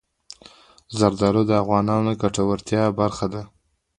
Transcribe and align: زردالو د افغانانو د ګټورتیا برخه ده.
زردالو 0.97 1.41
د 1.49 1.51
افغانانو 1.61 2.09
د 2.15 2.17
ګټورتیا 2.21 2.83
برخه 2.99 3.25
ده. 3.33 3.43